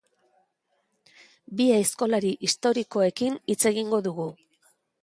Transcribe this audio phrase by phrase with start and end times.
[1.59, 4.31] Bi aizkolari historikorekin hitz egingo dugu.